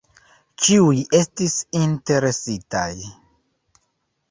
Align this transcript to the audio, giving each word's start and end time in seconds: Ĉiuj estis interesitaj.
Ĉiuj 0.61 1.01
estis 1.17 1.59
interesitaj. 1.81 2.89